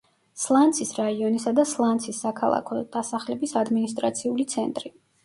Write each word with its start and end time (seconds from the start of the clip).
სლანცის 0.43 0.93
რაიონისა 0.99 1.53
და 1.59 1.65
სლანცის 1.71 2.21
საქალაქო 2.23 2.79
დასახლების 2.97 3.55
ადმინისტრაციული 3.63 4.49
ცენტრი. 4.57 4.93